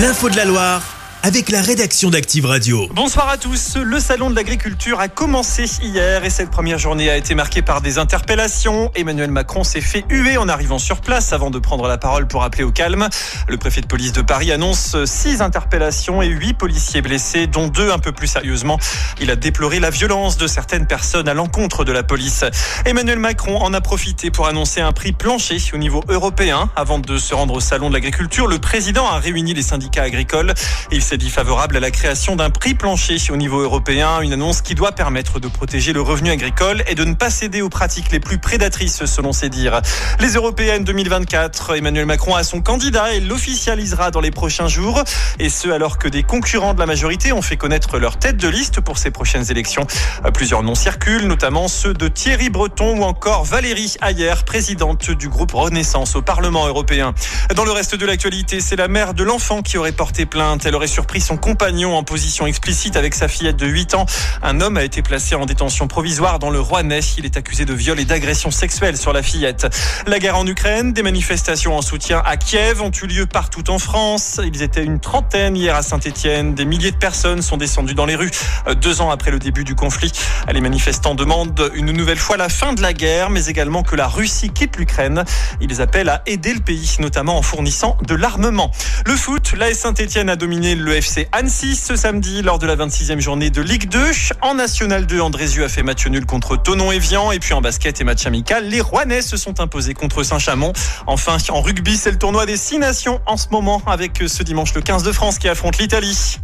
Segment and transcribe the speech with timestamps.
[0.00, 0.89] L'info de la Loire
[1.22, 2.88] avec la rédaction d'Active Radio.
[2.94, 3.76] Bonsoir à tous.
[3.76, 7.82] Le salon de l'agriculture a commencé hier et cette première journée a été marquée par
[7.82, 8.90] des interpellations.
[8.94, 12.42] Emmanuel Macron s'est fait huer en arrivant sur place avant de prendre la parole pour
[12.42, 13.06] appeler au calme.
[13.48, 17.90] Le préfet de police de Paris annonce six interpellations et huit policiers blessés, dont deux
[17.90, 18.78] un peu plus sérieusement.
[19.20, 22.44] Il a déploré la violence de certaines personnes à l'encontre de la police.
[22.86, 26.70] Emmanuel Macron en a profité pour annoncer un prix plancher au niveau européen.
[26.76, 30.54] Avant de se rendre au salon de l'agriculture, le président a réuni les syndicats agricoles.
[30.90, 34.62] Il s'est dit favorable à la création d'un prix plancher au niveau européen, une annonce
[34.62, 38.12] qui doit permettre de protéger le revenu agricole et de ne pas céder aux pratiques
[38.12, 39.80] les plus prédatrices selon ses dires.
[40.20, 45.02] Les européennes 2024, Emmanuel Macron a son candidat et l'officialisera dans les prochains jours
[45.40, 48.46] et ce alors que des concurrents de la majorité ont fait connaître leur tête de
[48.46, 49.88] liste pour ces prochaines élections.
[50.32, 55.52] Plusieurs noms circulent, notamment ceux de Thierry Breton ou encore Valérie Ayer, présidente du groupe
[55.54, 57.14] Renaissance au Parlement européen.
[57.56, 60.66] Dans le reste de l'actualité, c'est la mère de l'enfant qui aurait porté plainte.
[60.66, 64.04] Elle aurait surpris son compagnon en position explicite avec sa fillette de 8 ans.
[64.42, 67.00] Un homme a été placé en détention provisoire dans le Rouennais.
[67.16, 69.66] Il est accusé de viol et d'agression sexuelle sur la fillette.
[70.06, 73.78] La guerre en Ukraine, des manifestations en soutien à Kiev ont eu lieu partout en
[73.78, 74.42] France.
[74.44, 76.54] Ils étaient une trentaine hier à Saint-Etienne.
[76.54, 78.30] Des milliers de personnes sont descendues dans les rues
[78.66, 80.12] euh, deux ans après le début du conflit.
[80.52, 84.06] Les manifestants demandent une nouvelle fois la fin de la guerre, mais également que la
[84.06, 85.24] Russie quitte l'Ukraine.
[85.62, 88.70] Ils appellent à aider le pays, notamment en fournissant de l'armement.
[89.06, 93.20] Le foot, la Saint-Etienne a dominé le FC Annecy ce samedi lors de la 26e
[93.20, 93.98] journée de Ligue 2.
[94.42, 97.32] En National 2, Andrézieux a fait match nul contre Tonon Evian.
[97.32, 100.72] Et puis en basket et match amical, les Rouennais se sont imposés contre Saint-Chamond.
[101.06, 104.74] Enfin, en rugby, c'est le tournoi des 6 nations en ce moment avec ce dimanche
[104.74, 106.38] le 15 de France qui affronte l'Italie.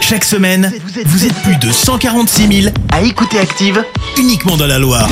[0.00, 0.72] Chaque semaine,
[1.06, 3.84] vous êtes plus de 146 000 à écouter Active
[4.18, 5.08] uniquement dans la Loire.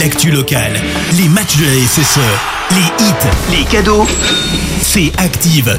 [0.00, 0.72] L'actu locale,
[1.14, 2.20] les matchs de la SSE,
[2.70, 4.06] les hits, les cadeaux,
[4.82, 5.78] c'est Active.